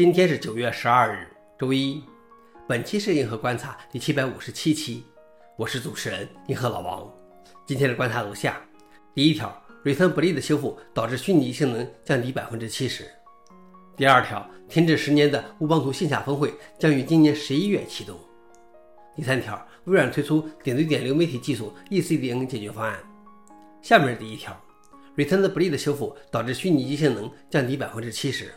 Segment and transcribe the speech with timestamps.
[0.00, 1.28] 今天是九月十二日，
[1.58, 2.02] 周一。
[2.66, 5.04] 本期是银河观察第七百五十七期，
[5.58, 7.06] 我是主持人银河老王。
[7.66, 8.58] 今天的观察如下：
[9.14, 13.04] 第一条，Return Bleed 的修复导致虚拟机性能降低百分之七十。
[13.94, 18.18] 第二条，停止十年的乌邦图线下峰会将于今年十一月启动。
[19.14, 19.54] 第三条，
[19.84, 22.98] 微软推出点对点流媒体技术 ECDN 解决方案。
[23.82, 24.58] 下面是第一条
[25.14, 28.50] ，Return Bleed 修复导致虚拟机性能降低百分之七十。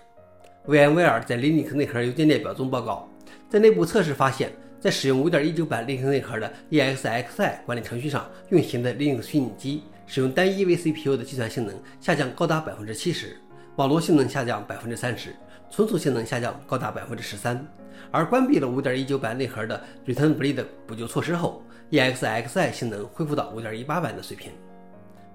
[0.65, 3.09] VMware 在 Linux 内核邮件列表中报告，
[3.49, 4.49] 在内部测试发现，
[4.79, 13.35] 在使用5.19版 Linux 内核的 EXXI 管理程序上运行的 Linux 虚拟机，使用单一 vCPU 的计算性能下降高达百分之七十，
[13.75, 15.35] 网络性能下降百分之三十，
[15.69, 17.67] 存储性能下降高达百分之十三。
[18.09, 24.53] 而关闭了5.19版内核的 Return Bleed 补救措施后，EXXI 性能恢复到5.18版的水平。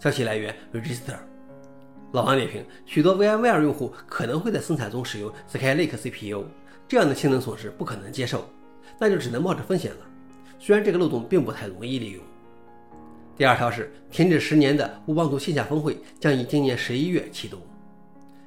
[0.01, 1.17] 消息来源：Register。
[2.13, 6.45] 老王点评：许多 VMware 用户可能会在生产中使用 Skylake CPU，
[6.89, 8.49] 这样的性能损失不可能接受，
[8.99, 9.99] 那就只能冒着风险了。
[10.59, 12.23] 虽然这个漏洞并不太容易利用。
[13.37, 17.61] 第二条是停止十年的乌邦图线下峰会将于今年十一月启动。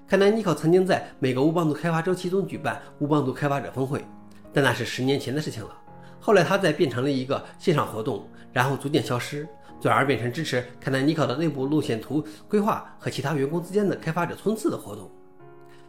[0.08, 4.04] 看来尼考曾经在每个乌邦图开发周期中举办乌邦图开发者峰会，
[4.52, 5.78] 但那是十年前的事情了。
[6.22, 9.46] 后来它再变成了一个线上活动，然后逐渐消失。
[9.82, 15.10] 转而变成支持凯南尼考的内部路线图规划和其他员工之间的开发者冲刺的活动。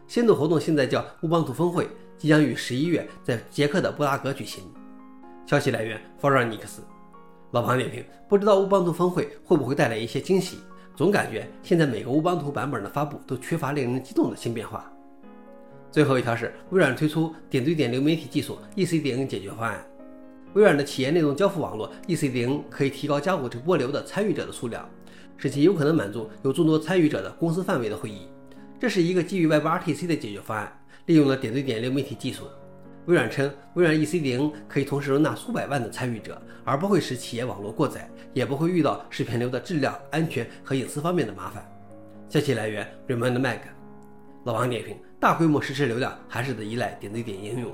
[0.07, 4.63] 新的活动现在叫乌邦图峰会，即将于十一月在捷克的布拉格举行。
[5.45, 6.81] 消息来源 f o r e n i x
[7.51, 10.57] 老庞点评：不知道乌邦图峰会会不会带来一些惊喜？
[10.95, 14.91] 总感觉现在每个乌邦图版本的发布都缺乏令人激动的新变化。
[15.91, 19.85] 最后一条是微软推出点对点流媒体技术 ECDN 解决方案。
[20.53, 24.87] 微软的企业内容交付网络 ECDN 可以提高加五 G 波流的参与者的数量，
[25.35, 28.27] 使其有可能满足有众多参与者的公司范围的会议。
[28.79, 30.71] 这是一个基于 WebRTC 的解决方案，
[31.07, 32.43] 利用了点对点流媒体技术。
[33.05, 41.65] 微软称，微软 ECDN 可以同时容纳数百万的参与者，而不会使企业网络过载，也不会遇到视频流的质量、安全和隐私方面的麻烦。
[42.29, 43.59] 消息来源：Raymond Mag。
[44.45, 47.73] 老王点评：大规模实时流量还是得依赖点对点应用。